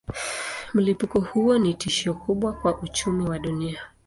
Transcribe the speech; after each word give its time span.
Mlipuko 0.73 1.19
huo 1.19 1.57
ni 1.57 1.73
tishio 1.73 2.13
kubwa 2.13 2.53
kwa 2.53 2.79
uchumi 2.81 3.25
wa 3.29 3.39
dunia. 3.39 3.81